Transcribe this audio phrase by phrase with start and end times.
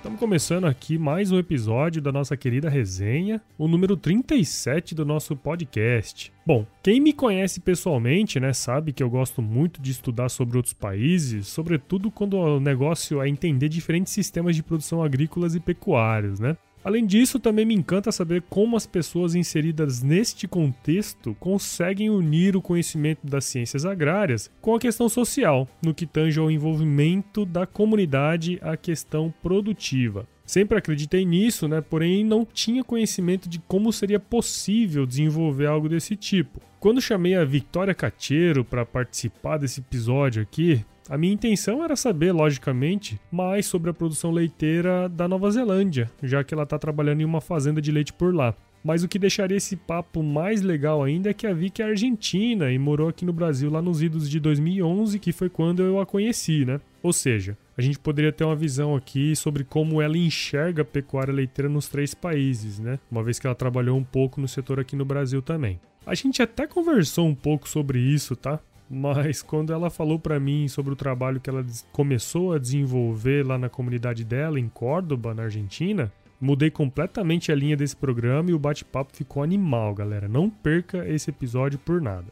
[0.00, 5.36] Estamos começando aqui mais um episódio da nossa querida resenha, o número 37 do nosso
[5.36, 6.32] podcast.
[6.46, 10.72] Bom, quem me conhece pessoalmente, né, sabe que eu gosto muito de estudar sobre outros
[10.72, 16.56] países, sobretudo quando o negócio é entender diferentes sistemas de produção agrícolas e pecuários, né?
[16.82, 22.62] Além disso, também me encanta saber como as pessoas inseridas neste contexto conseguem unir o
[22.62, 28.58] conhecimento das ciências agrárias com a questão social, no que tange ao envolvimento da comunidade
[28.62, 30.26] à questão produtiva.
[30.46, 31.80] Sempre acreditei nisso, né?
[31.80, 36.60] Porém, não tinha conhecimento de como seria possível desenvolver algo desse tipo.
[36.80, 42.30] Quando chamei a Victoria Cacheiro para participar desse episódio aqui, a minha intenção era saber,
[42.30, 47.24] logicamente, mais sobre a produção leiteira da Nova Zelândia, já que ela está trabalhando em
[47.24, 48.54] uma fazenda de leite por lá.
[48.84, 52.70] Mas o que deixaria esse papo mais legal ainda é que a Vicky é argentina
[52.70, 56.06] e morou aqui no Brasil lá nos idos de 2011, que foi quando eu a
[56.06, 56.80] conheci, né?
[57.02, 61.34] Ou seja, a gente poderia ter uma visão aqui sobre como ela enxerga a pecuária
[61.34, 63.00] leiteira nos três países, né?
[63.10, 65.80] Uma vez que ela trabalhou um pouco no setor aqui no Brasil também.
[66.06, 68.60] A gente até conversou um pouco sobre isso, tá?
[68.90, 73.56] Mas quando ela falou para mim sobre o trabalho que ela começou a desenvolver lá
[73.56, 78.58] na comunidade dela em Córdoba, na Argentina, mudei completamente a linha desse programa e o
[78.58, 80.26] bate-papo ficou animal, galera.
[80.26, 82.26] Não perca esse episódio por nada.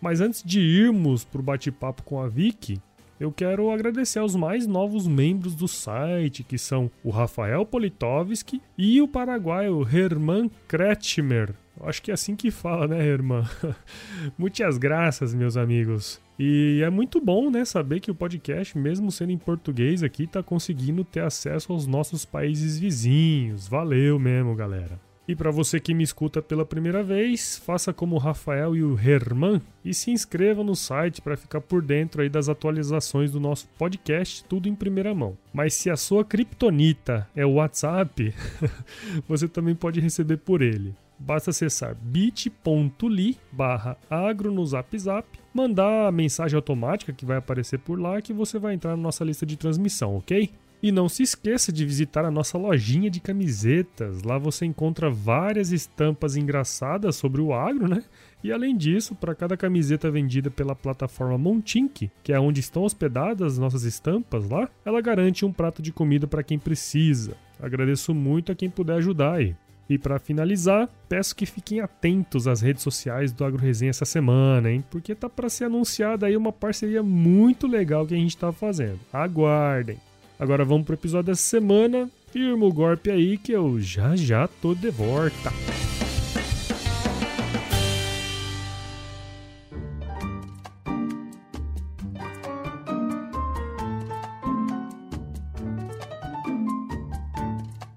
[0.00, 2.80] Mas antes de irmos pro bate-papo com a Vicky,
[3.18, 9.02] eu quero agradecer aos mais novos membros do site, que são o Rafael Politovski e
[9.02, 11.54] o paraguaio Herman Kretschmer.
[11.82, 13.44] Acho que é assim que fala, né, irmã?
[14.36, 16.20] Muitas graças, meus amigos.
[16.38, 20.42] E é muito bom, né, saber que o podcast, mesmo sendo em português aqui, está
[20.42, 23.68] conseguindo ter acesso aos nossos países vizinhos.
[23.68, 25.00] Valeu mesmo, galera.
[25.28, 28.96] E para você que me escuta pela primeira vez, faça como o Rafael e o
[28.96, 33.66] Herman e se inscreva no site para ficar por dentro aí das atualizações do nosso
[33.76, 35.36] podcast, tudo em primeira mão.
[35.52, 38.32] Mas se a sua criptonita é o WhatsApp,
[39.26, 40.94] você também pode receber por ele.
[41.18, 47.78] Basta acessar bit.ly barra agro no zap zap, mandar a mensagem automática que vai aparecer
[47.78, 50.50] por lá que você vai entrar na nossa lista de transmissão, ok?
[50.82, 54.22] E não se esqueça de visitar a nossa lojinha de camisetas.
[54.22, 58.04] Lá você encontra várias estampas engraçadas sobre o agro, né?
[58.44, 63.56] E além disso, para cada camiseta vendida pela plataforma Montink, que é onde estão hospedadas
[63.58, 67.36] nossas estampas lá, ela garante um prato de comida para quem precisa.
[67.58, 69.56] Agradeço muito a quem puder ajudar aí.
[69.88, 74.84] E para finalizar, peço que fiquem atentos às redes sociais do AgroResenha essa semana, hein?
[74.90, 78.98] Porque tá para ser anunciada aí uma parceria muito legal que a gente tá fazendo.
[79.12, 79.98] Aguardem.
[80.38, 82.10] Agora vamos pro episódio dessa semana.
[82.32, 85.52] Firma o golpe aí que eu já já tô de volta.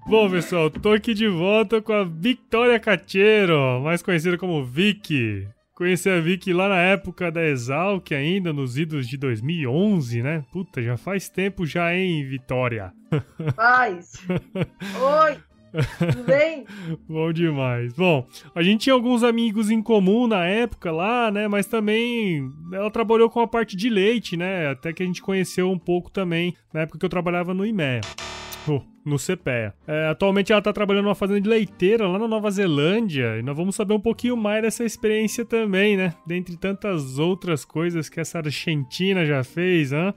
[0.09, 5.47] Bom, pessoal, tô aqui de volta com a Victoria Cacheiro, mais conhecida como Vicky.
[5.75, 10.44] Conheci a Vicky lá na época da Exalc ainda, nos idos de 2011, né?
[10.52, 12.92] Puta, já faz tempo já, hein, Vitória?
[13.56, 14.14] Faz.
[15.00, 15.38] Oi.
[16.00, 16.66] Tudo bem?
[17.08, 17.94] Bom demais.
[17.94, 21.48] Bom, a gente tinha alguns amigos em comum na época lá, né?
[21.48, 24.72] Mas também ela trabalhou com a parte de leite, né?
[24.72, 28.02] Até que a gente conheceu um pouco também na época que eu trabalhava no IMEA
[29.09, 29.74] no CPEA.
[29.88, 33.58] É, atualmente ela está trabalhando numa fazenda de leiteira lá na Nova Zelândia e nós
[33.58, 36.13] vamos saber um pouquinho mais dessa experiência também, né?
[36.25, 40.13] Dentre tantas outras coisas que essa Argentina já fez, hã?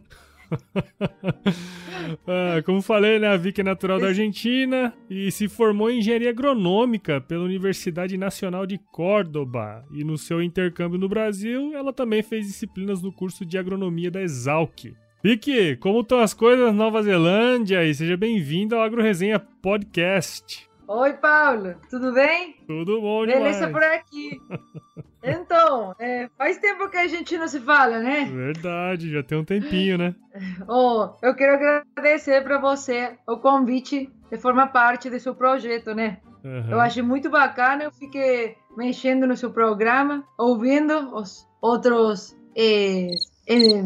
[2.26, 6.30] ah, como falei, né, a Vicky é natural da Argentina e se formou em engenharia
[6.30, 9.84] agronômica pela Universidade Nacional de Córdoba.
[9.92, 14.22] E no seu intercâmbio no Brasil, ela também fez disciplinas no curso de agronomia da
[14.22, 14.92] Exalc.
[15.24, 17.84] Vicky, como estão as coisas na Nova Zelândia?
[17.84, 20.68] E seja bem-vindo ao Agro Resenha Podcast.
[20.88, 22.56] Oi, Paulo, tudo bem?
[22.66, 24.40] Tudo bom Beleza por aqui.
[25.24, 28.24] Então, é, faz tempo que a gente não se fala, né?
[28.24, 30.16] Verdade, já tem um tempinho, né?
[30.66, 31.54] Oh, eu quero
[31.94, 36.18] agradecer para você o convite de formar parte do seu projeto, né?
[36.42, 36.72] Uhum.
[36.72, 43.06] Eu achei muito bacana, eu fiquei mexendo no seu programa, ouvindo os outros eh,
[43.46, 43.82] eh,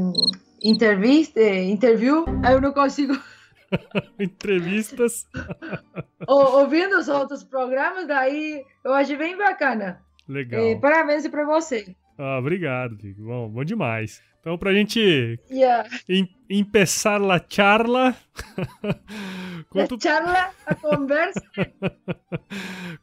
[0.62, 3.14] entrevista, interview, aí eu não consigo.
[4.18, 5.26] Entrevistas.
[6.26, 10.00] ouvindo os outros programas, daí eu acho bem bacana.
[10.28, 10.60] Legal.
[10.60, 11.94] E parabéns para você.
[12.18, 13.22] Ah, obrigado, Vico.
[13.22, 14.22] Bom, bom demais.
[14.40, 15.88] Então, para a gente yeah.
[16.08, 18.14] em, empezar a charla.
[19.68, 19.96] Conta...
[20.00, 21.42] Charla, a conversa.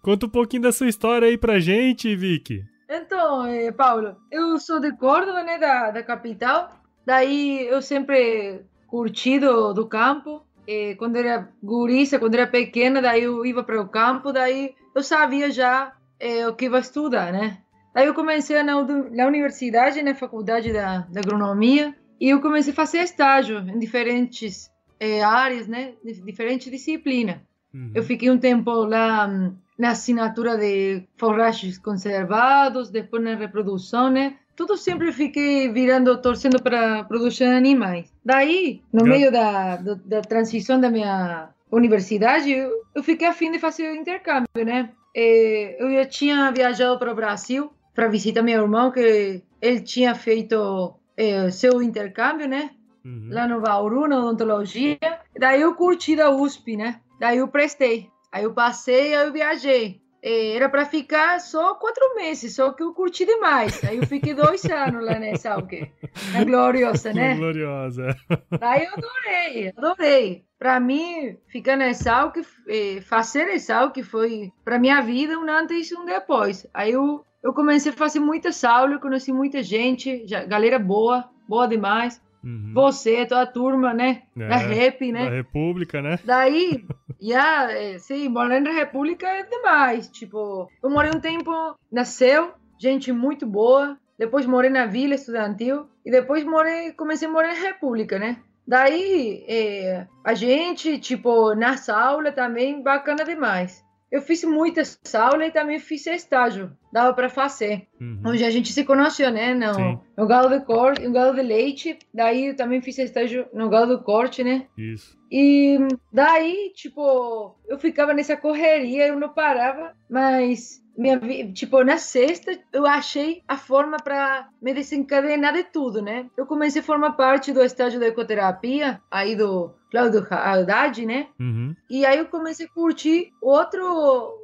[0.01, 2.63] Conta um pouquinho da sua história aí pra gente, Vicky.
[2.89, 6.82] Então, eh, Paulo, eu sou de Córdoba, né, da, da capital.
[7.05, 10.45] Daí eu sempre curti do, do campo.
[10.67, 15.03] E quando era gurisa, quando era pequena, daí eu ia para o campo, daí eu
[15.03, 17.57] sabia já eh, o que ia estudar, né?
[17.94, 22.75] Daí eu comecei na, na universidade, na faculdade da, da agronomia, e eu comecei a
[22.75, 25.94] fazer estágio em diferentes é, áreas, né?
[26.03, 27.38] Diferentes disciplinas.
[27.73, 27.91] Uhum.
[27.94, 34.38] Eu fiquei um tempo lá hum, na assinatura de forragens conservados, depois na reprodução, né?
[34.55, 38.13] Tudo sempre fiquei virando, torcendo para produção de animais.
[38.23, 43.59] Daí, no meio da, da, da, transição da minha universidade, eu, eu fiquei afim de
[43.59, 44.91] fazer o intercâmbio, né?
[45.15, 50.15] É, eu já tinha viajado para o Brasil para visitar meu irmão, que ele tinha
[50.15, 52.71] feito é, seu intercâmbio, né?
[53.05, 53.29] Uhum.
[53.31, 54.97] Lá no Bauru, na odontologia.
[55.38, 57.00] Daí eu curti da USP, né?
[57.19, 58.09] Daí eu prestei.
[58.31, 60.01] Aí eu passei, aí eu viajei.
[60.25, 63.84] É, era para ficar só quatro meses, só que eu curti demais.
[63.84, 65.92] Aí eu fiquei dois anos lá nessa, o quê?
[66.31, 67.36] Na Gloriosa, né?
[67.36, 68.16] Gloriosa.
[68.58, 70.46] Daí eu adorei, adorei.
[70.58, 75.92] Para mim, ficar nessa, que é, fazer essa, que foi para minha vida um antes
[75.92, 76.66] e um depois.
[76.74, 81.68] Aí eu eu comecei a fazer muita aula, conheci muita gente, já, galera boa, boa
[81.68, 82.22] demais.
[82.44, 82.72] Uhum.
[82.74, 84.24] Você, tua turma, né?
[84.38, 85.25] É, da REP, né?
[85.25, 86.19] Da República, né?
[86.24, 86.86] Daí,
[87.22, 90.10] já, é, sim, morar na República é demais.
[90.10, 91.51] Tipo, eu morei um tempo,
[91.92, 93.98] nasceu, gente muito boa.
[94.18, 95.88] Depois morei na Vila Estudantil.
[96.06, 98.38] E depois morei, comecei a morar na República, né?
[98.68, 103.82] Daí, é, a gente, tipo, nessa aula também, bacana demais
[104.13, 107.88] eu fiz muitas aulas e também fiz estágio, dava para fazer.
[108.00, 108.21] Uhum.
[108.24, 109.56] Onde a gente se conheceu, né?
[109.56, 111.98] No, no gado de corte, no gado de leite.
[112.13, 114.68] Daí eu também fiz estágio no gado de corte, né?
[114.77, 115.18] Isso.
[115.31, 115.80] E
[116.12, 121.19] daí, tipo, eu ficava nessa correria, eu não parava, mas minha,
[121.51, 126.28] tipo, na sexta eu achei a forma para me desencadenar de tudo, né?
[126.38, 131.28] Eu comecei a formar parte do estágio de ecoterapia, aí do Cláudio Haddad, né?
[131.40, 131.75] Uhum.
[131.90, 133.84] E aí eu comecei a curtir outro,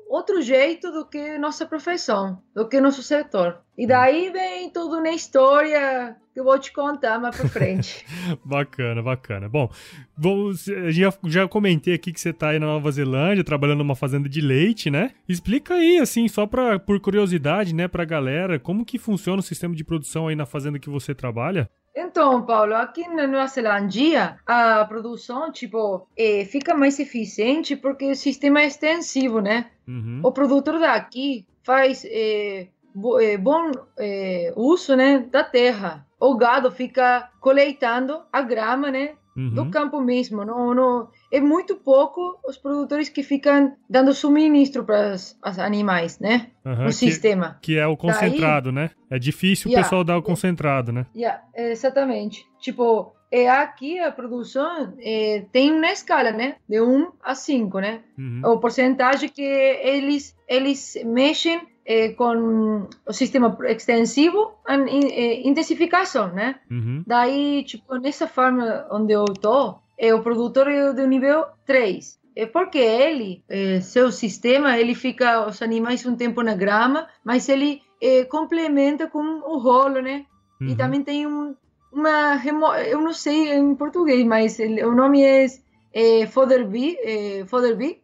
[0.09, 3.59] outro jeito do que nossa profissão, do que nosso setor.
[3.77, 8.05] E daí vem tudo na história que eu vou te contar mais pra frente.
[8.43, 9.47] bacana, bacana.
[9.47, 9.69] Bom,
[10.17, 14.27] vamos, já, já comentei aqui que você tá aí na Nova Zelândia, trabalhando numa fazenda
[14.27, 15.11] de leite, né?
[15.27, 19.75] Explica aí, assim, só pra, por curiosidade, né, pra galera, como que funciona o sistema
[19.75, 21.69] de produção aí na fazenda que você trabalha?
[22.01, 28.15] Então, Paulo, aqui na Nova Zelândia, a produção, tipo, é, fica mais eficiente porque o
[28.15, 29.69] sistema é extensivo, né?
[29.85, 30.21] Uhum.
[30.23, 36.07] O produtor daqui faz é, bo, é, bom é, uso, né, da terra.
[36.17, 39.49] O gado fica coletando a grama, né, uhum.
[39.49, 40.43] do campo mesmo.
[40.43, 46.47] Não, não, é muito pouco os produtores que ficam dando suministro para os animais, né?
[46.65, 47.57] Uhum, no sistema.
[47.61, 48.91] Que é o concentrado, Daí, né?
[49.09, 51.05] É difícil yeah, o pessoal dar o concentrado, né?
[51.15, 52.45] Yeah, exatamente.
[52.59, 56.55] Tipo, é aqui a produção é, tem uma escala, né?
[56.67, 58.01] De 1 a 5, né?
[58.17, 58.41] Uhum.
[58.43, 64.51] O porcentagem que eles, eles mexem é, com o sistema extensivo
[64.87, 66.59] e intensificação, né?
[66.69, 67.03] Uhum.
[67.05, 72.19] Daí, tipo, nessa forma onde eu tô, é o produtor é do nível 3.
[72.35, 77.49] É porque ele, é, seu sistema, ele fica os animais um tempo na grama, mas
[77.49, 80.27] ele é, complementa com o rolo, né?
[80.61, 80.67] Uhum.
[80.67, 81.55] E também tem um,
[81.91, 82.71] uma remo...
[82.75, 85.47] eu não sei em português, mas ele, o nome é,
[85.91, 87.99] é fodder bit, é, fodder bit.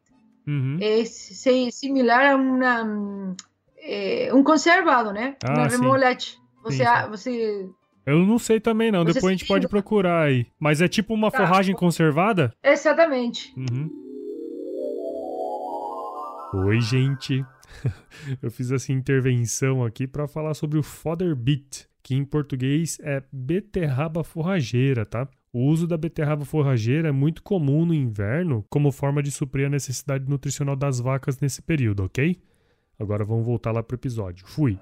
[0.47, 0.77] Uhum.
[0.79, 1.03] é
[1.71, 3.35] similar a uma
[3.85, 5.35] é, um conservado, né?
[5.43, 6.39] Ah, uma remolete.
[6.63, 7.09] Você, sim, sim.
[7.09, 7.69] você
[8.05, 10.45] eu não sei também não, você depois a gente pode procurar aí.
[10.59, 11.39] Mas é tipo uma tá.
[11.39, 12.53] forragem conservada?
[12.63, 13.51] Exatamente.
[13.57, 13.89] Uhum.
[16.67, 17.43] Oi, gente.
[18.41, 23.23] Eu fiz essa intervenção aqui para falar sobre o fodder bit, que em português é
[23.31, 25.27] beterraba forrageira, tá?
[25.51, 29.69] O uso da beterraba forrageira é muito comum no inverno como forma de suprir a
[29.69, 32.37] necessidade nutricional das vacas nesse período, ok?
[32.99, 34.45] Agora vamos voltar lá pro episódio.
[34.47, 34.79] Fui.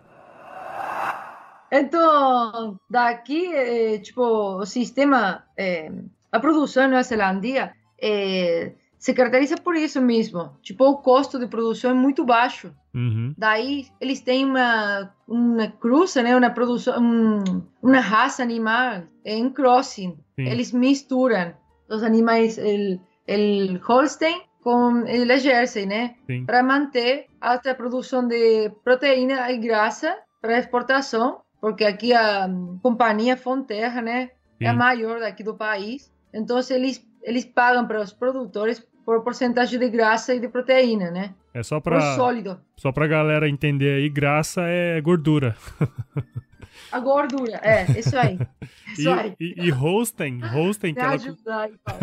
[1.71, 5.91] Então, daqui, é, tipo, o sistema, é,
[6.31, 10.51] a produção na Zelândia é, se caracteriza por isso mesmo.
[10.61, 12.71] Tipo, o custo de produção é muito baixo.
[12.93, 13.33] Uhum.
[13.35, 16.37] Daí eles têm uma, uma cruza, né?
[16.37, 20.17] Uma produção, um, uma raça animal em crossing.
[20.35, 20.47] Sim.
[20.47, 21.53] Eles misturam
[21.89, 26.15] os animais, el Holstein com o Jersey, né?
[26.25, 26.45] Sim.
[26.45, 32.49] Para manter alta produção de proteína e grasa para exportação, porque aqui a
[32.81, 34.29] companhia Fonterra, né?
[34.59, 34.77] É a Sim.
[34.77, 36.11] maior daqui do país.
[36.33, 41.33] Então eles eles pagam para os produtores por porcentagem de grasa e de proteína, né?
[41.53, 42.59] É só Por pra, sólido.
[42.77, 45.55] só pra galera entender aí, graça é gordura.
[46.93, 48.37] A gordura, é, isso aí.
[48.93, 49.33] Isso aí.
[49.39, 51.15] E, e, e Holstein, Holstein, que Me ela...
[51.15, 52.01] ajuda aí, Paulo.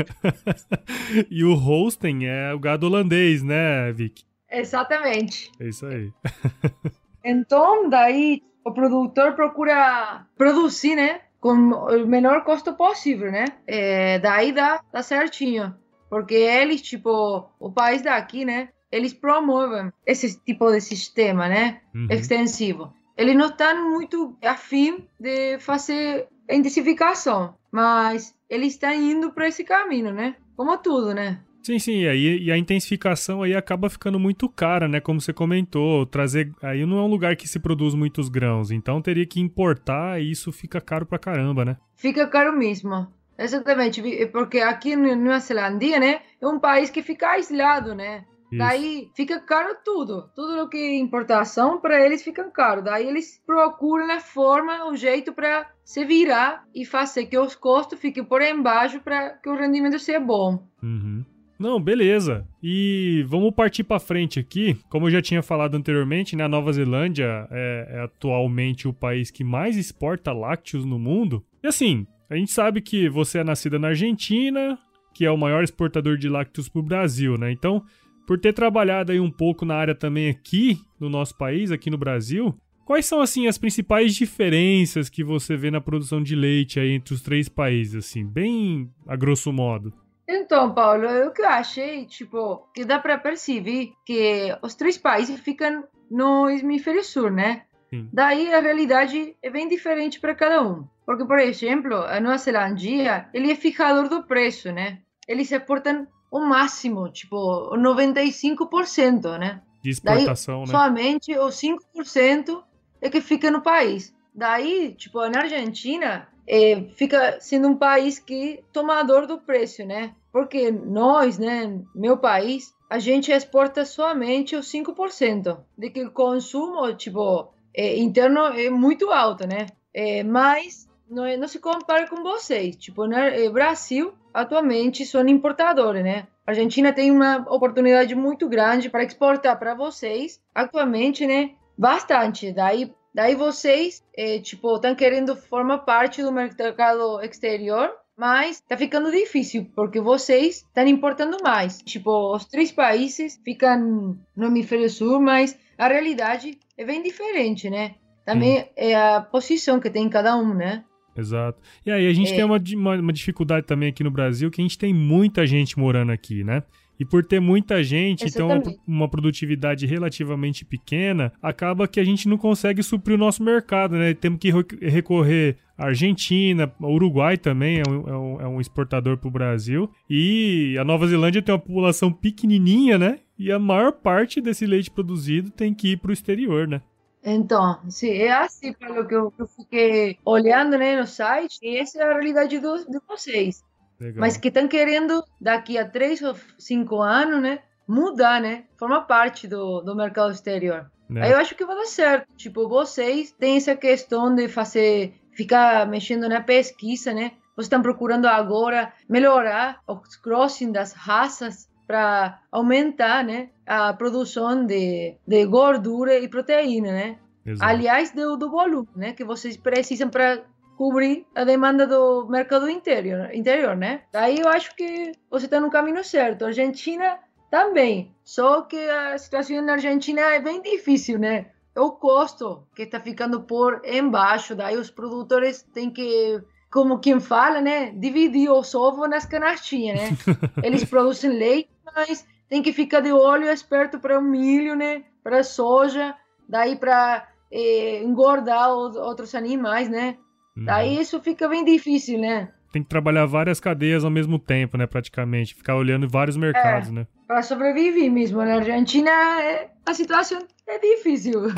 [1.30, 4.24] e o Holstein é o gado holandês, né, Vic?
[4.50, 5.52] Exatamente.
[5.60, 6.10] É isso aí.
[7.22, 11.20] Então, daí o produtor procura produzir, né?
[11.38, 13.44] Com o menor custo possível, né?
[13.66, 15.74] É, daí dá, dá certinho.
[16.08, 18.70] Porque eles, tipo, o país daqui, né?
[18.90, 21.80] Eles promovem esse tipo de sistema, né?
[21.94, 22.06] Uhum.
[22.10, 22.92] Extensivo.
[23.20, 29.62] Eles não estão muito afim de fazer a intensificação, mas eles estão indo para esse
[29.62, 30.36] caminho, né?
[30.56, 31.38] Como tudo, né?
[31.62, 35.00] Sim, sim, e, aí, e a intensificação aí acaba ficando muito cara, né?
[35.00, 36.50] Como você comentou, trazer.
[36.62, 40.30] Aí não é um lugar que se produz muitos grãos, então teria que importar e
[40.30, 41.76] isso fica caro pra caramba, né?
[41.96, 43.06] Fica caro mesmo.
[43.36, 46.22] Exatamente, porque aqui na Zelândia, né?
[46.40, 48.24] É um país que fica aislado, né?
[48.50, 48.58] Isso.
[48.58, 50.28] Daí fica caro tudo.
[50.34, 52.82] Tudo o que é importação para eles fica caro.
[52.82, 57.98] Daí eles procuram a forma, o jeito para se virar e fazer que os custos
[57.98, 60.66] fiquem por embaixo para que o rendimento seja bom.
[60.82, 61.24] Uhum.
[61.60, 62.48] Não, beleza.
[62.62, 64.78] E vamos partir pra frente aqui.
[64.88, 69.30] Como eu já tinha falado anteriormente, né, a Nova Zelândia é, é atualmente o país
[69.30, 71.44] que mais exporta lácteos no mundo.
[71.62, 74.78] E assim, a gente sabe que você é nascida na Argentina,
[75.12, 77.52] que é o maior exportador de lácteos pro Brasil, né?
[77.52, 77.82] Então,
[78.30, 81.98] por ter trabalhado aí um pouco na área também aqui no nosso país, aqui no
[81.98, 86.92] Brasil, quais são assim as principais diferenças que você vê na produção de leite aí
[86.92, 89.92] entre os três países, assim, bem a grosso modo?
[90.28, 95.82] Então, Paulo, eu que achei, tipo, que dá para perceber que os três países ficam
[96.08, 97.62] no hemisfério sul, né?
[97.92, 98.08] Sim.
[98.12, 100.84] Daí a realidade é bem diferente para cada um.
[101.04, 105.00] Porque, por exemplo, a Nova Zelândia, ele é fixador do preço, né?
[105.26, 109.62] Eles exportam o máximo, tipo, o 95%, né?
[109.82, 110.66] De exportação, né?
[110.66, 112.62] Somente os 5%
[113.00, 114.14] é que fica no país.
[114.34, 120.14] Daí, tipo, na Argentina, eh, fica sendo um país que tomador do preço, né?
[120.32, 126.92] Porque nós, né, meu país, a gente exporta somente os 5%, de que o consumo,
[126.94, 129.66] tipo, eh, interno é muito alto, né?
[129.94, 132.76] Eh, mas não, é- não se compara com vocês.
[132.76, 136.26] Tipo, no Brasil, atualmente, são importadores, né?
[136.46, 141.50] A Argentina tem uma oportunidade muito grande para exportar para vocês, atualmente, né?
[141.76, 142.52] Bastante.
[142.52, 149.10] Daí, daí vocês, eh, tipo, estão querendo formar parte do mercado exterior, mas tá ficando
[149.10, 151.78] difícil, porque vocês estão importando mais.
[151.78, 157.94] Tipo, os três países ficam no hemisfério sul, mas a realidade é bem diferente, né?
[158.26, 160.84] Também é a posição que tem cada um, né?
[161.16, 161.60] Exato.
[161.84, 162.36] E aí a gente É.
[162.36, 165.78] tem uma, uma, uma dificuldade também aqui no Brasil, que a gente tem muita gente
[165.78, 166.62] morando aqui, né?
[166.98, 172.28] E por ter muita gente, então uma, uma produtividade relativamente pequena, acaba que a gente
[172.28, 174.12] não consegue suprir o nosso mercado, né?
[174.12, 179.16] Temos que re- recorrer à Argentina, Uruguai também é um, é um, é um exportador
[179.16, 179.90] para o Brasil.
[180.10, 183.18] E a Nova Zelândia tem uma população pequenininha, né?
[183.38, 186.82] E a maior parte desse leite produzido tem que ir para o exterior, né?
[187.22, 191.76] Então, sim, é assim pelo que eu, que eu fiquei olhando né, no site, e
[191.76, 193.62] essa é a realidade dos, de vocês.
[194.00, 194.20] Legal.
[194.20, 199.46] Mas que estão querendo, daqui a três ou cinco anos, né, mudar, né, formar parte
[199.46, 200.90] do, do mercado exterior.
[201.08, 201.22] né?
[201.22, 202.26] Aí eu acho que vai dar certo.
[202.36, 207.32] Tipo, vocês têm essa questão de fazer, ficar mexendo na pesquisa, né?
[207.54, 215.16] Vocês estão procurando agora melhorar os crossing das raças para aumentar, né, a produção de,
[215.26, 217.18] de gordura e proteína, né?
[217.44, 217.68] Exato.
[217.68, 220.44] Aliás, do, do volume, né, que vocês precisam para
[220.76, 224.02] cobrir a demanda do mercado interior, interior, né?
[224.12, 226.44] Daí eu acho que você está no caminho certo.
[226.44, 227.18] A Argentina
[227.50, 228.14] também.
[228.22, 231.46] Só que a situação na Argentina é bem difícil, né?
[231.76, 237.60] O custo que está ficando por embaixo, daí os produtores têm que, como quem fala,
[237.60, 237.90] né?
[237.90, 240.16] Dividir os ovos nas canastinhas, né?
[240.62, 245.04] Eles produzem leite, mas tem que ficar de olho esperto para o milho, né?
[245.22, 246.14] Para a soja,
[246.48, 250.16] daí para eh, engordar os outros animais, né?
[250.56, 250.64] Uhum.
[250.64, 252.50] Daí isso fica bem difícil, né?
[252.72, 254.86] tem que trabalhar várias cadeias ao mesmo tempo, né?
[254.86, 255.54] Praticamente.
[255.54, 257.06] Ficar olhando vários mercados, é, né?
[257.26, 258.38] Para sobreviver mesmo.
[258.38, 261.42] Na Argentina, é, a situação é difícil.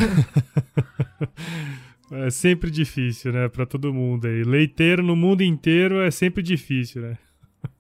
[2.12, 3.48] é sempre difícil, né?
[3.48, 4.42] Para todo mundo aí.
[4.44, 7.18] Leiteiro no mundo inteiro é sempre difícil, né?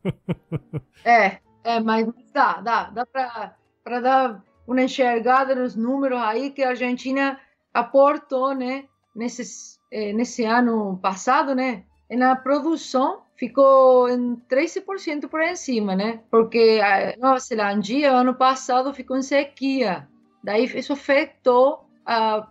[1.04, 2.90] é, é, mas dá, dá.
[2.90, 7.38] Dá para dar uma enxergada nos números aí que a Argentina
[7.74, 8.84] aportou, né?
[9.14, 11.84] Nesses, eh, nesse ano passado, né?
[12.10, 16.20] Na produção ficou em 13% por cima, né?
[16.30, 20.08] Porque a Nova Zelândia, ano passado, ficou em sequia.
[20.42, 22.46] Daí isso afetou a,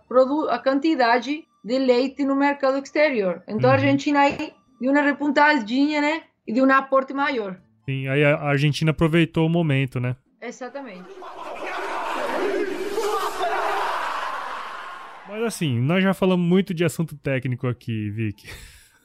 [0.50, 3.42] a quantidade de leite no mercado exterior.
[3.46, 3.76] Então uhum.
[3.76, 6.22] a Argentina aí deu uma repuntadinha, né?
[6.46, 7.60] E deu um aporte maior.
[7.84, 10.16] Sim, aí a Argentina aproveitou o momento, né?
[10.40, 11.08] Exatamente.
[15.28, 18.48] Mas assim, nós já falamos muito de assunto técnico aqui, Vicky.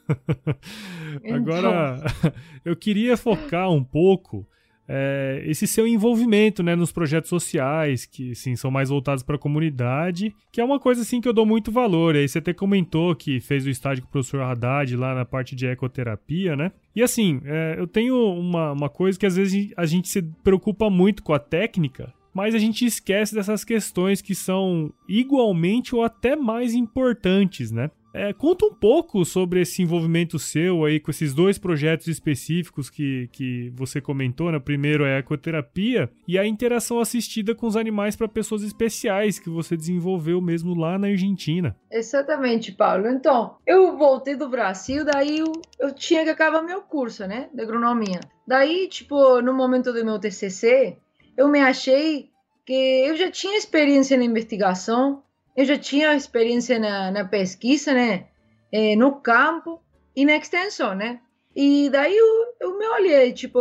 [1.33, 2.01] Agora,
[2.65, 4.47] eu queria focar um pouco
[4.87, 9.39] é, esse seu envolvimento né, nos projetos sociais, que sim, são mais voltados para a
[9.39, 12.15] comunidade, que é uma coisa assim que eu dou muito valor.
[12.15, 15.55] Aí você até comentou que fez o estágio com o professor Haddad lá na parte
[15.55, 16.71] de ecoterapia, né?
[16.95, 20.89] E assim, é, eu tenho uma, uma coisa que às vezes a gente se preocupa
[20.89, 26.35] muito com a técnica, mas a gente esquece dessas questões que são igualmente ou até
[26.35, 27.89] mais importantes, né?
[28.17, 33.29] É, conta um pouco sobre esse envolvimento seu aí com esses dois projetos específicos que,
[33.31, 34.59] que você comentou, né?
[34.59, 39.51] Primeiro é a ecoterapia e a interação assistida com os animais para pessoas especiais que
[39.51, 41.75] você desenvolveu mesmo lá na Argentina.
[41.91, 43.07] Exatamente, Paulo.
[43.07, 47.49] Então, eu voltei do Brasil, daí eu, eu tinha que acabar meu curso, né?
[47.53, 48.19] De agronomia.
[48.47, 50.97] Daí, tipo, no momento do meu TCC,
[51.37, 52.31] eu me achei
[52.65, 55.21] que eu já tinha experiência na investigação,
[55.57, 58.27] eu já tinha experiência na, na pesquisa, né?
[58.71, 59.81] É, no campo
[60.15, 61.19] e na extensão, né?
[61.55, 63.59] E daí eu, eu me olhei, tipo,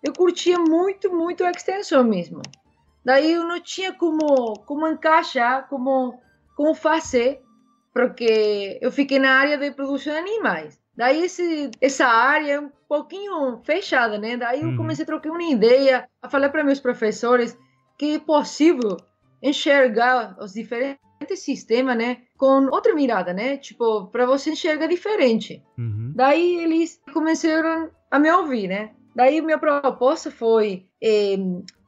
[0.00, 2.40] eu curtia muito, muito a extensão mesmo.
[3.04, 6.20] Daí eu não tinha como, como encaixar, como,
[6.56, 7.42] como fazer,
[7.92, 10.80] porque eu fiquei na área de produção de animais.
[10.96, 14.36] Daí esse, essa área é um pouquinho fechada, né?
[14.36, 14.76] Daí eu uhum.
[14.76, 17.58] comecei a trocar uma ideia, a falar para meus professores
[17.98, 18.96] que é possível
[19.42, 21.04] enxergar os diferentes
[21.36, 22.18] sistemas, né?
[22.36, 23.56] Com outra mirada, né?
[23.56, 25.62] Tipo, para você enxergar diferente.
[25.78, 26.12] Uhum.
[26.14, 28.90] Daí eles começaram a me ouvir, né?
[29.14, 31.36] Daí minha proposta foi eh,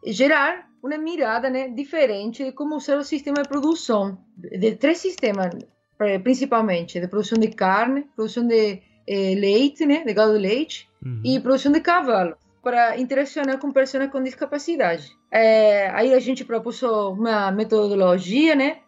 [0.06, 5.50] gerar uma mirada, né, diferente de como ser o sistema de produção de três sistemas,
[6.22, 11.20] principalmente de produção de carne, produção de eh, leite, né, de gado de leite, uhum.
[11.24, 15.10] e produção de cavalo, para interaccionar com pessoas com discapacidade.
[15.30, 18.78] É, aí a gente propôs uma metodologia, né,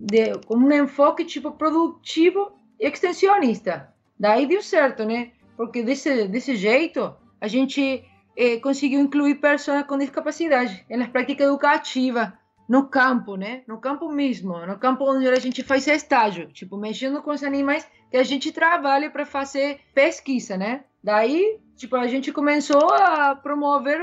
[0.00, 3.92] de, com um enfoque tipo produtivo e extensionista.
[4.18, 8.04] Daí deu certo, né, porque desse, desse jeito a gente
[8.36, 12.32] eh, conseguiu incluir pessoas com discapacidade nas práticas educativas,
[12.70, 13.64] no campo, né?
[13.66, 17.84] No campo mesmo, no campo onde a gente faz estágio, tipo, mexendo com os animais
[18.08, 20.84] que a gente trabalha para fazer pesquisa, né?
[21.02, 24.00] Daí, tipo, a gente começou a promover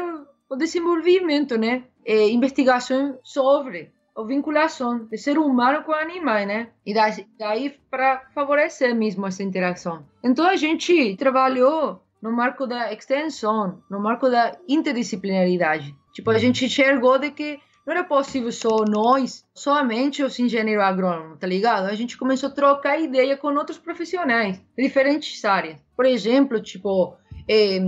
[0.50, 1.86] o, desenvolvimento, né?
[2.06, 6.70] E investigação sobre a vinculação de ser humano com animais, né?
[6.84, 10.04] E daí, daí para favorecer mesmo essa interação.
[10.24, 15.96] Então a gente trabalhou no marco da extensão, no marco da interdisciplinaridade.
[16.14, 16.40] Tipo, a uhum.
[16.40, 21.86] gente enxergou de que não era possível só nós, somente os engenheiros agrônomos, tá ligado?
[21.86, 25.78] A gente começou a trocar ideia com outros profissionais de diferentes áreas.
[25.96, 27.16] Por exemplo, tipo,
[27.48, 27.80] eh,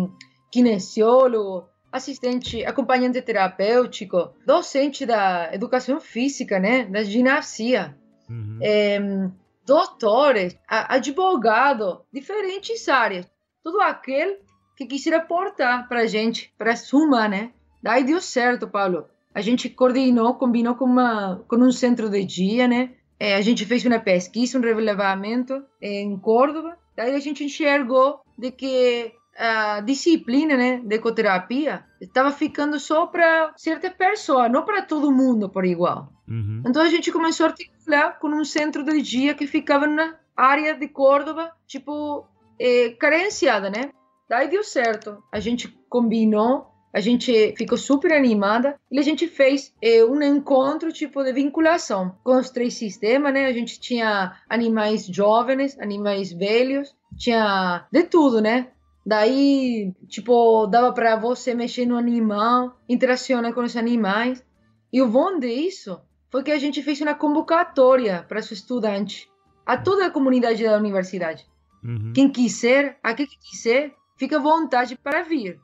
[0.52, 6.86] kinesiólogo, assistente, acompanhante terapêutico, docente da educação física, né?
[6.86, 7.97] Da ginástica,
[8.30, 8.60] uhum.
[8.62, 9.30] eh,
[9.65, 13.25] doutores, advogado, diferentes áreas.
[13.63, 14.39] Tudo aquele
[14.75, 17.52] que quisera aportar para a gente, para sumar, né?
[17.82, 22.67] Daí deu certo, Paulo a gente coordenou, combinou com, uma, com um centro de dia,
[22.67, 22.91] né?
[23.19, 26.78] É, a gente fez uma pesquisa, um relevamento em Córdoba.
[26.95, 33.54] Daí a gente enxergou de que a disciplina né, de ecoterapia estava ficando só para
[33.56, 36.12] certas pessoas, não para todo mundo por igual.
[36.28, 36.62] Uhum.
[36.67, 40.75] Então a gente começou a articular com um centro de dia que ficava na área
[40.75, 42.28] de Córdoba, tipo,
[42.60, 43.91] é, carenciada, né?
[44.28, 45.23] Daí deu certo.
[45.32, 50.91] A gente combinou a gente ficou super animada e a gente fez é, um encontro
[50.91, 53.45] tipo de vinculação com os três sistemas, né?
[53.45, 58.69] A gente tinha animais jovens, animais velhos, tinha de tudo, né?
[59.10, 64.45] Daí, tipo, dava para você mexer no animal, interacionar com os animais.
[64.93, 69.28] E o bom disso foi que a gente fez uma convocatória para os estudantes,
[69.65, 71.48] a toda a comunidade da universidade.
[71.84, 72.13] Uhum.
[72.13, 75.60] Quem quiser, aquele que quiser, fica à vontade para vir.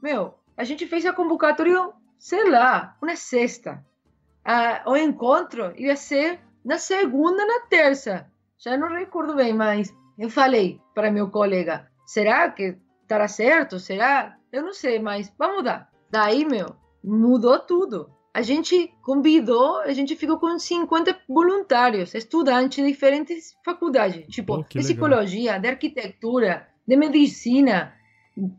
[0.00, 3.84] Meu, a gente fez a convocatória, sei lá, uma sexta.
[4.44, 8.30] Ah, o encontro ia ser na segunda, na terça.
[8.56, 13.78] Já não recordo bem, mas eu falei para meu colega: será que estará certo?
[13.78, 14.36] Será?
[14.52, 15.88] Eu não sei, mas vamos dar.
[16.10, 18.10] Daí, meu, mudou tudo.
[18.32, 24.56] A gente convidou, a gente ficou com 50 voluntários, estudantes de diferentes faculdades, tipo, Oh,
[24.56, 24.82] de legal.
[24.82, 27.94] psicologia, de arquitetura, de medicina,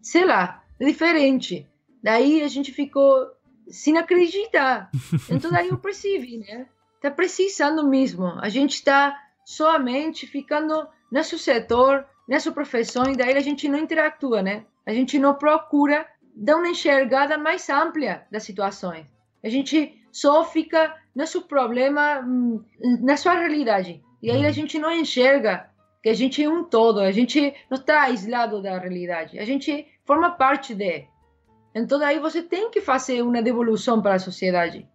[0.01, 1.67] sei lá, diferente.
[2.01, 3.27] Daí a gente ficou
[3.67, 4.89] sem acreditar.
[5.29, 6.67] Então daí eu percebi, né?
[7.01, 8.27] Tá precisando mesmo.
[8.39, 14.41] A gente está somente ficando nesse setor, nessa profissão, e daí a gente não interatua,
[14.41, 14.65] né?
[14.85, 19.05] A gente não procura dar uma enxergada mais ampla das situações.
[19.43, 22.63] A gente só fica nesse problema, hum,
[23.01, 24.03] na sua realidade.
[24.21, 25.69] E aí a gente não enxerga
[26.01, 29.87] que a gente é um todo, a gente não está aislado da realidade, a gente
[30.05, 31.07] forma parte de.
[31.73, 34.87] Então daí você tem que fazer uma devolução para a sociedade.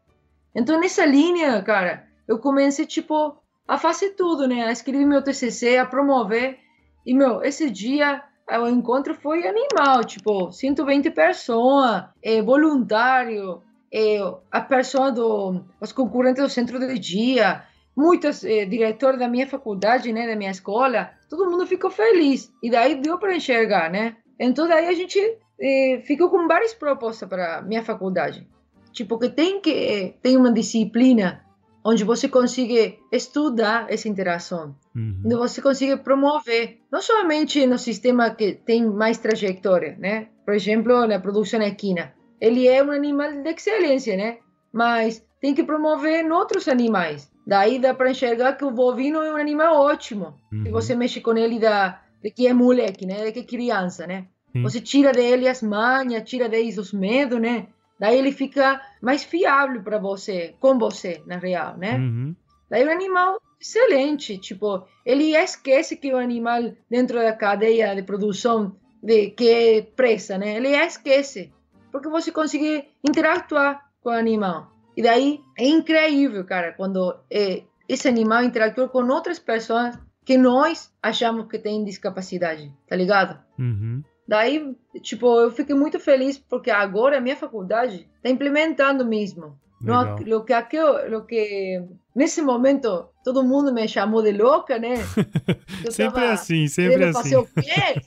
[0.54, 4.64] Então nessa linha, cara, eu comecei tipo a fazer tudo, né?
[4.64, 6.58] A escrever meu TCC, a promover.
[7.06, 14.18] E meu, esse dia o encontro foi animal, tipo 120 pessoas, é, voluntário, é,
[14.50, 17.62] a pessoa do os concorrentes do centro de dia,
[17.96, 22.52] muitos eh, diretores da minha faculdade, né, da minha escola, todo mundo ficou feliz.
[22.62, 24.16] E daí deu para enxergar, né?
[24.38, 25.18] Então daí a gente
[25.60, 28.46] eh, ficou com várias propostas para minha faculdade.
[28.92, 31.44] Tipo que tem que eh, tem uma disciplina
[31.84, 35.22] onde você consiga estudar essa interação, Uhum.
[35.24, 40.28] onde você consiga promover, não somente no sistema que tem mais trajetória, né?
[40.44, 42.12] Por exemplo, na produção equina.
[42.40, 44.38] Ele é um animal de excelência, né?
[44.72, 47.30] Mas tem que promover em outros animais.
[47.46, 50.34] Daí dá para enxergar que o bovino é um animal ótimo.
[50.52, 50.64] Uhum.
[50.64, 53.24] Se você mexe com ele da, de que é moleque, né?
[53.26, 54.26] De que é criança, né?
[54.52, 54.62] Sim.
[54.62, 57.68] Você tira dele as manhas, tira dele os medos, né?
[58.00, 61.98] Daí ele fica mais fiável para você, com você, na real, né?
[61.98, 62.34] Uhum.
[62.70, 68.74] Daí o animal excelente, tipo, ele esquece que o animal dentro da cadeia de produção
[69.02, 70.56] de que é presa, né?
[70.56, 71.52] Ele esquece,
[71.92, 74.72] porque você consegue interactuar com o animal.
[74.96, 80.90] E daí é incrível, cara, quando eh, esse animal interatua com outras pessoas que nós
[81.02, 83.38] achamos que tem discapacidade, tá ligado?
[83.58, 84.02] Uhum.
[84.30, 89.58] Daí, tipo, eu fiquei muito feliz porque agora a minha faculdade está implementando mesmo.
[89.80, 90.20] Legal.
[90.20, 91.82] No, lo que aqui- lo que
[92.14, 94.94] nesse momento todo mundo me chamou de louca, né?
[95.90, 97.34] Sempre assim, sempre assim.
[97.34, 97.98] o quê?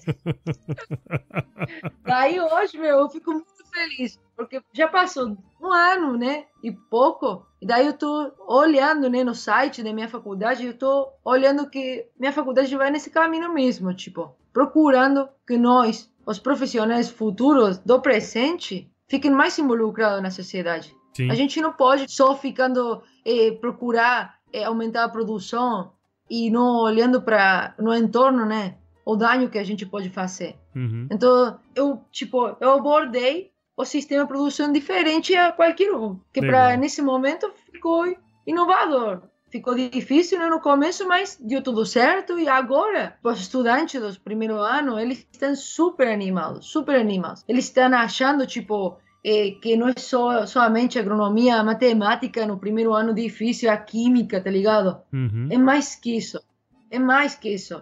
[2.06, 6.46] Daí hoje, meu, eu fico muito feliz, porque já passou um ano, né?
[6.64, 7.46] E pouco.
[7.62, 12.06] E daí eu tô olhando, né, no site da minha faculdade, eu tô olhando que
[12.20, 18.90] minha faculdade vai nesse caminho mesmo, tipo, procurando que nós, os profissionais futuros do presente,
[19.08, 20.96] fiquem mais involucrados na sociedade.
[21.14, 21.30] Sim.
[21.30, 25.92] A gente não pode só ficando eh, procurar eh, aumentar a produção
[26.30, 28.78] e não olhando para no entorno, né?
[29.06, 30.56] O dano que a gente pode fazer.
[30.76, 31.08] Uhum.
[31.12, 36.78] Então, eu tipo, eu abordei o sistema de produção diferente a qualquer um, que para
[36.78, 38.06] nesse momento ficou
[38.46, 39.24] inovador.
[39.54, 44.58] Ficou difícil né, no começo, mas deu tudo certo e agora os estudantes dos primeiro
[44.58, 47.46] ano, eles estão super animados, super animados.
[47.48, 53.14] Eles estão achando tipo eh, que não é só somente agronomia, matemática no primeiro ano
[53.14, 55.00] difícil, a química, tá ligado?
[55.14, 55.50] Uhum.
[55.52, 56.42] É mais que isso.
[56.90, 57.80] É mais que isso.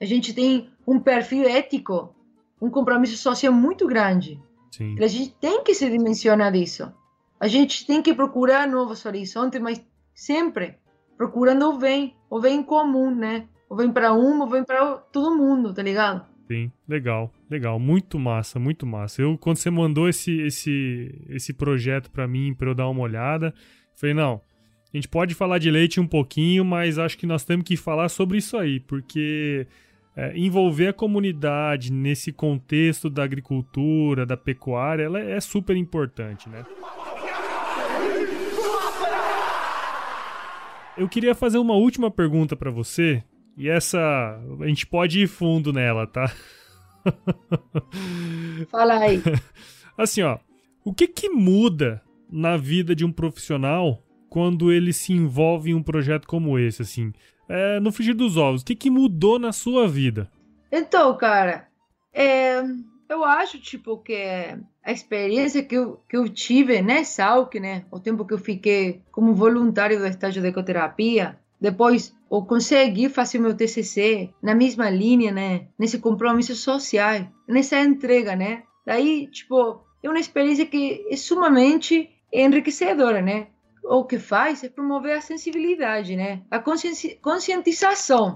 [0.00, 2.12] A gente tem um perfil ético,
[2.60, 4.42] um compromisso social muito grande.
[4.72, 4.96] Sim.
[5.00, 6.92] A gente tem que se dimensionar disso.
[7.38, 9.80] A gente tem que procurar novos horizontes, mas
[10.12, 10.82] sempre
[11.16, 13.46] procurando o bem, o bem comum, né?
[13.68, 16.24] O bem para um, o bem para todo mundo, tá ligado?
[16.46, 19.22] Sim, legal, legal, muito massa, muito massa.
[19.22, 23.54] Eu quando você mandou esse esse esse projeto pra mim pra eu dar uma olhada,
[23.96, 24.42] falei não,
[24.92, 28.08] a gente pode falar de leite um pouquinho, mas acho que nós temos que falar
[28.08, 29.66] sobre isso aí, porque
[30.16, 36.64] é, envolver a comunidade nesse contexto da agricultura, da pecuária, ela é super importante, né?
[40.96, 43.22] Eu queria fazer uma última pergunta pra você,
[43.56, 43.98] e essa
[44.60, 46.32] a gente pode ir fundo nela, tá?
[48.70, 49.20] Fala aí.
[49.98, 50.38] Assim, ó,
[50.84, 55.82] o que que muda na vida de um profissional quando ele se envolve em um
[55.82, 57.12] projeto como esse, assim?
[57.48, 60.30] É, no frigir dos ovos, o que que mudou na sua vida?
[60.70, 61.68] Então, cara,
[62.12, 62.62] é,
[63.08, 67.98] eu acho, tipo, que a experiência que eu, que eu tive nessa AUC, né, o
[67.98, 73.42] tempo que eu fiquei como voluntário do estágio de ecoterapia, depois ou conseguir fazer o
[73.42, 75.68] meu TCC na mesma linha, né?
[75.78, 78.64] Nesse compromisso social, nessa entrega, né?
[78.84, 83.46] Daí, tipo, é uma experiência que é sumamente enriquecedora, né?
[83.82, 86.42] O que faz é promover a sensibilidade, né?
[86.50, 88.34] A conscienti conscientização.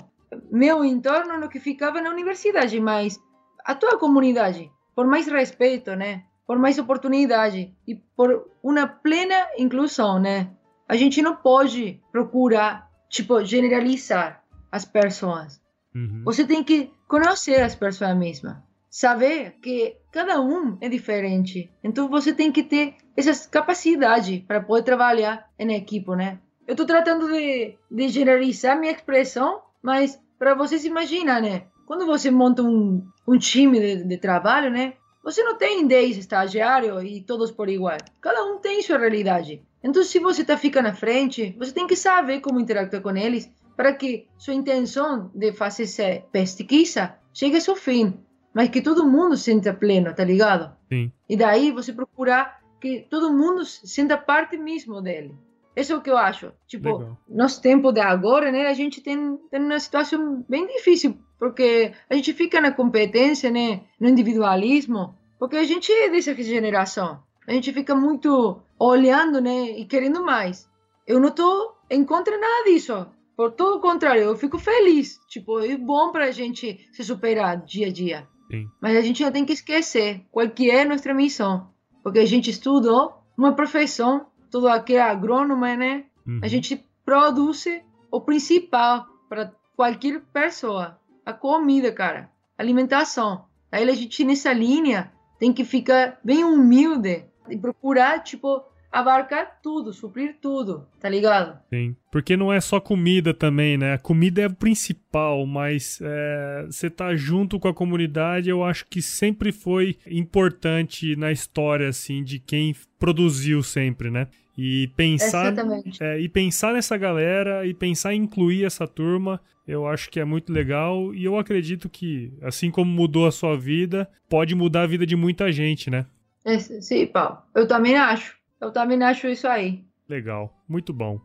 [0.50, 3.20] Meu entorno no que ficava na universidade, mas
[3.64, 6.24] a tua comunidade, por mais respeito, né?
[6.48, 10.50] Por mais oportunidade e por uma plena inclusão, né?
[10.88, 15.60] A gente não pode procurar, tipo, generalizar as pessoas.
[15.94, 16.22] Uhum.
[16.24, 18.56] Você tem que conhecer as pessoas mesmo.
[18.88, 21.70] Saber que cada um é diferente.
[21.84, 26.38] Então você tem que ter essa capacidade para poder trabalhar em equipe, né?
[26.66, 31.64] Eu estou tratando de, de generalizar minha expressão, mas para vocês imaginar, né?
[31.86, 34.94] Quando você monta um, um time de, de trabalho, né?
[35.28, 37.98] Você não tem 10 estagiários e todos por igual.
[38.18, 39.62] Cada um tem sua realidade.
[39.84, 43.52] Então, se você está ficando na frente, você tem que saber como interagir com eles
[43.76, 48.18] para que sua intenção de fazer essa pesquisa chegue ao seu fim,
[48.54, 50.74] mas que todo mundo sinta pleno, tá ligado?
[50.90, 51.12] Sim.
[51.28, 55.34] E daí você procurar que todo mundo sinta parte mesmo dele.
[55.76, 56.52] Isso é o que eu acho.
[56.66, 57.18] Tipo, Legal.
[57.28, 62.14] nosso tempo de agora, né, a gente tem, tem uma situação bem difícil, porque a
[62.14, 67.22] gente fica na competência, né, no individualismo, porque a gente é dessa geração.
[67.46, 70.68] A gente fica muito olhando, né, e querendo mais.
[71.06, 73.06] Eu não tô em contra nada disso.
[73.36, 75.18] Por todo o contrário, eu fico feliz.
[75.28, 78.28] Tipo, é bom para a gente se superar dia a dia.
[78.50, 78.66] Sim.
[78.80, 81.70] Mas a gente não tem que esquecer qual que é a nossa missão.
[82.02, 86.04] Porque a gente estudou uma profissão, todo aquele agrônomo, né?
[86.26, 86.40] Uhum.
[86.42, 87.64] A gente produz
[88.10, 90.98] o principal para qualquer pessoa.
[91.28, 92.30] A comida, cara.
[92.56, 93.44] Alimentação.
[93.70, 99.92] Aí a gente, nessa linha, tem que ficar bem humilde e procurar, tipo, abarcar tudo,
[99.92, 101.60] suprir tudo, tá ligado?
[101.68, 101.94] Sim.
[102.10, 103.92] Porque não é só comida também, né?
[103.92, 108.86] A comida é o principal, mas é, você tá junto com a comunidade, eu acho
[108.86, 114.28] que sempre foi importante na história, assim, de quem produziu sempre, né?
[114.60, 115.54] E pensar,
[116.00, 120.24] é, e pensar nessa galera e pensar em incluir essa turma, eu acho que é
[120.24, 121.14] muito legal.
[121.14, 125.14] E eu acredito que, assim como mudou a sua vida, pode mudar a vida de
[125.14, 126.06] muita gente, né?
[126.44, 127.38] É, sim, Paulo.
[127.54, 128.36] Eu também acho.
[128.60, 129.84] Eu também acho isso aí.
[130.08, 131.20] Legal, muito bom.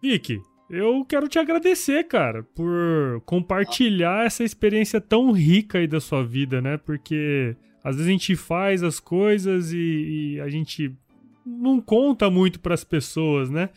[0.00, 6.24] Vicky, eu quero te agradecer, cara, por compartilhar essa experiência tão rica aí da sua
[6.24, 6.76] vida, né?
[6.76, 10.94] Porque às vezes a gente faz as coisas e, e a gente
[11.46, 13.70] não conta muito para as pessoas, né?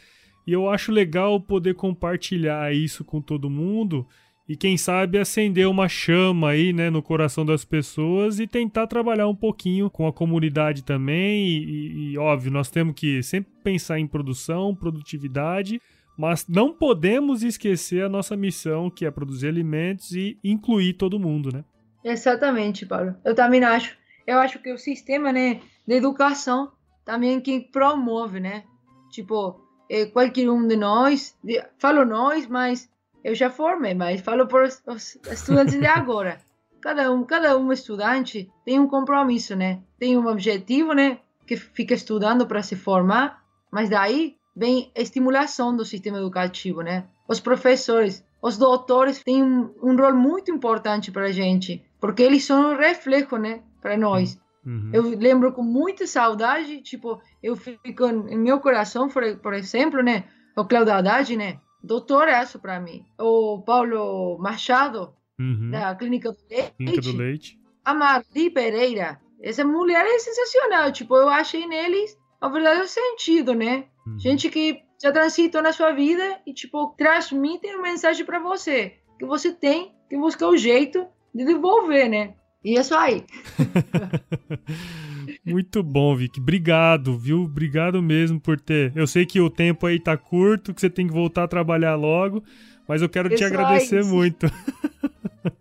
[0.47, 4.07] E eu acho legal poder compartilhar isso com todo mundo
[4.49, 9.27] e quem sabe acender uma chama aí, né, no coração das pessoas e tentar trabalhar
[9.27, 11.45] um pouquinho com a comunidade também.
[11.45, 15.79] E, e, óbvio, nós temos que sempre pensar em produção, produtividade,
[16.17, 21.51] mas não podemos esquecer a nossa missão, que é produzir alimentos e incluir todo mundo,
[21.53, 21.63] né?
[22.03, 23.15] Exatamente, Paulo.
[23.23, 23.95] Eu também acho.
[24.25, 26.71] Eu acho que o sistema, né, de educação
[27.09, 28.65] também que promove, né?
[29.09, 31.35] Tipo, é, qualquer um de nós,
[31.79, 32.87] falo nós, mas
[33.23, 36.39] eu já formei, mas falo por os estudantes de agora.
[36.79, 39.81] Cada um, cada um estudante tem um compromisso, né?
[39.97, 41.19] Tem um objetivo, né?
[41.45, 47.05] Que fica estudando para se formar, mas daí vem a estimulação do sistema educativo, né?
[47.27, 52.45] Os professores, os doutores têm um, um rol muito importante para a gente, porque eles
[52.45, 53.61] são um reflexo, né?
[53.81, 54.39] Para nós.
[54.69, 54.91] Uhum.
[54.93, 60.25] Eu lembro com muita saudade, tipo, eu fico em meu coração, por, por exemplo, né?
[60.55, 61.59] O Cláudio Haddad, né?
[61.83, 63.05] doutoraço para mim.
[63.17, 65.71] O Paulo Machado, uhum.
[65.71, 66.73] da Clínica do Leite.
[66.77, 67.59] Clínica do Leite.
[67.83, 69.19] A Marli Pereira.
[69.41, 70.91] Essa mulher é sensacional.
[70.91, 73.85] Tipo, eu achei neles o verdadeiro sentido, né?
[74.05, 74.19] Uhum.
[74.19, 78.97] Gente que já transitou na sua vida e, tipo, transmitem uma mensagem para você.
[79.17, 82.35] Que você tem que buscar o jeito de devolver, né?
[82.63, 83.23] E é só aí.
[85.45, 86.39] Muito bom, Vic.
[86.39, 87.43] Obrigado, viu?
[87.43, 88.91] Obrigado mesmo por ter.
[88.95, 91.95] Eu sei que o tempo aí tá curto, que você tem que voltar a trabalhar
[91.95, 92.43] logo,
[92.89, 94.47] mas eu quero te agradecer muito.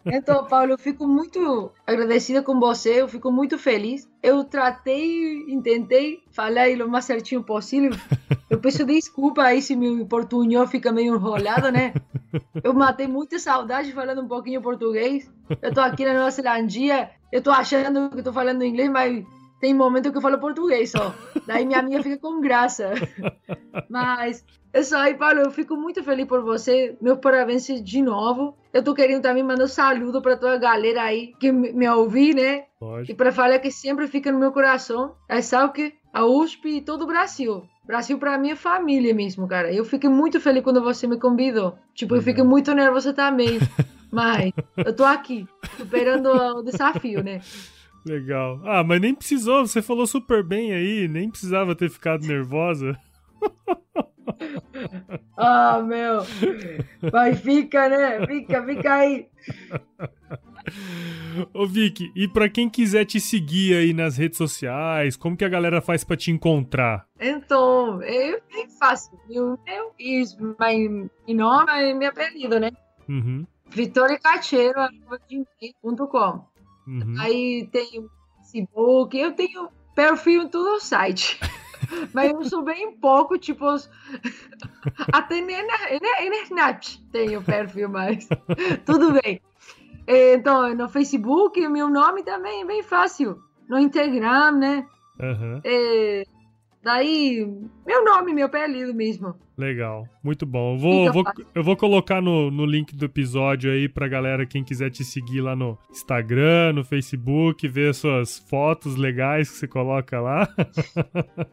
[0.05, 4.11] Então, Paulo, eu fico muito agradecida com você, eu fico muito feliz.
[4.23, 7.91] Eu tratei, tentei falar o mais certinho possível.
[8.51, 11.93] Eu peço desculpa aí se meu portunhol fica meio enrolado, né?
[12.65, 15.31] Eu matei muita saudade falando um pouquinho português.
[15.63, 19.25] Eu tô aqui na Nova Zelandia, eu tô achando que tô falando inglês, mas
[19.61, 21.15] tem momento que eu falo português só.
[21.47, 22.93] Daí minha amiga fica com graça.
[23.89, 25.41] Mas é isso aí, Paulo.
[25.41, 26.97] Eu fico muito feliz por você.
[27.01, 28.57] Meu parabéns de novo.
[28.73, 32.35] Eu tô querendo também mandar um saludo para toda a galera aí que me ouvi,
[32.35, 32.65] né?
[32.79, 33.11] Pode.
[33.11, 35.15] E para falar que sempre fica no meu coração.
[35.29, 35.41] É
[35.73, 37.65] que a USP e todo o Brasil.
[37.87, 39.73] Brasil para mim é família mesmo, cara.
[39.73, 41.79] Eu fiquei muito feliz quando você me convidou.
[41.95, 43.59] Tipo, eu fiquei muito nervosa também.
[44.13, 47.41] Mas eu tô aqui, superando o desafio, né?
[48.07, 48.61] Legal.
[48.65, 52.99] Ah, mas nem precisou, você falou super bem aí, nem precisava ter ficado nervosa.
[55.37, 56.23] Ah, meu.
[57.13, 58.25] Mas fica, né?
[58.27, 59.29] Fica, fica aí.
[61.55, 65.49] Ô Vicky, e para quem quiser te seguir aí nas redes sociais, como que a
[65.49, 67.07] galera faz para te encontrar?
[67.21, 69.17] Então, é bem fácil.
[69.31, 71.35] Eu, eu fiz meu nome e
[71.95, 72.73] meu apelido, né?
[73.09, 73.47] Uhum.
[73.71, 76.45] vitoriacacheiro.com
[76.87, 77.15] uhum.
[77.19, 81.41] Aí tem o Facebook, eu tenho perfil em todo o site.
[82.13, 83.65] Mas eu uso bem pouco, tipo,
[85.13, 88.29] até nem na, nem, nem Snap tenho perfil, mas
[88.85, 89.41] tudo bem.
[90.07, 93.43] Então, no Facebook, meu nome também é bem fácil.
[93.69, 94.87] No Instagram, né?
[95.21, 95.61] Uhum.
[95.63, 96.25] É,
[96.83, 97.47] daí,
[97.87, 99.35] meu nome, meu apelido mesmo.
[99.59, 100.75] Legal, muito bom.
[100.75, 104.63] Eu vou, vou eu vou colocar no, no link do episódio aí pra galera, quem
[104.63, 110.21] quiser te seguir lá no Instagram, no Facebook, ver suas fotos legais que você coloca
[110.21, 110.49] lá.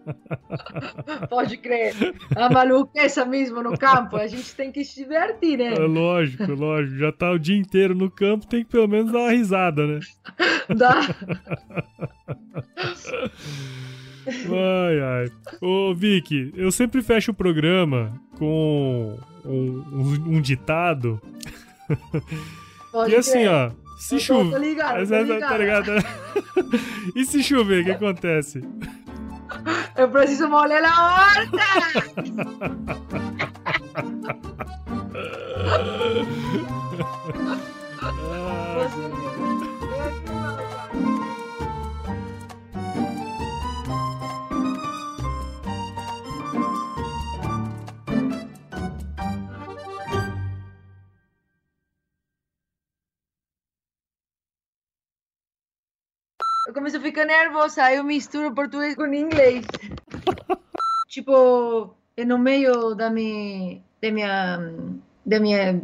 [1.29, 1.95] Pode crer.
[2.35, 5.73] A maluqueza mesmo no campo, a gente tem que se divertir, né?
[5.73, 6.99] É lógico, lógico.
[6.99, 9.99] Já tá o dia inteiro no campo, tem que pelo menos dar uma risada, né?
[10.77, 11.01] Dá.
[14.27, 15.31] Ai, ai.
[15.61, 21.21] Ô, Vicky, eu sempre fecho o programa com um, um, um ditado.
[22.91, 23.71] Pode e assim, ó.
[23.97, 24.59] Se chover.
[24.59, 25.91] Ligado, Tá ligado?
[27.15, 28.61] e se chover, o que acontece?
[29.95, 31.63] Eu preciso molhar a horta!
[56.95, 59.65] começo a ficar nervosa, aí eu misturo português com inglês.
[61.09, 63.81] tipo, no meio da minha.
[64.01, 64.59] da minha.
[65.25, 65.81] da minha.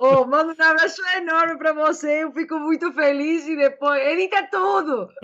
[0.00, 4.00] Oh, mando um abraço enorme pra você, eu fico muito feliz e depois.
[4.00, 5.08] Edita tudo!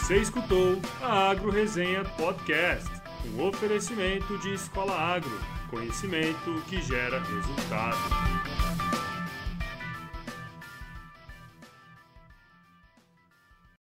[0.00, 2.90] Você escutou a Agro Resenha Podcast,
[3.26, 8.39] um oferecimento de Escola Agro, conhecimento que gera resultado.